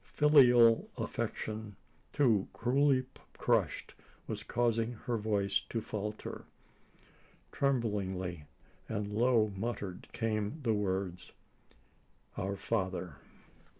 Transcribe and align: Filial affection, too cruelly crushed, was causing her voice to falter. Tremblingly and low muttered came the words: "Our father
Filial 0.15 0.89
affection, 0.97 1.75
too 2.11 2.47
cruelly 2.53 3.05
crushed, 3.37 3.93
was 4.25 4.41
causing 4.41 4.93
her 4.93 5.15
voice 5.15 5.61
to 5.69 5.79
falter. 5.79 6.45
Tremblingly 7.51 8.45
and 8.89 9.13
low 9.13 9.53
muttered 9.55 10.07
came 10.11 10.59
the 10.63 10.73
words: 10.73 11.33
"Our 12.35 12.55
father 12.55 13.17